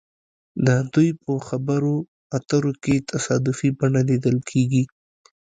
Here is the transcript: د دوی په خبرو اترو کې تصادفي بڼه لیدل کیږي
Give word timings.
د 0.65 0.67
دوی 0.93 1.09
په 1.23 1.33
خبرو 1.47 1.95
اترو 2.37 2.71
کې 2.83 3.05
تصادفي 3.11 3.69
بڼه 3.79 4.01
لیدل 4.09 4.37
کیږي 4.49 4.83